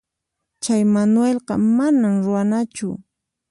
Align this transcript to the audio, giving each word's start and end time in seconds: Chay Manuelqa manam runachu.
Chay 0.63 0.81
Manuelqa 0.93 1.53
manam 1.77 2.13
runachu. 2.25 2.87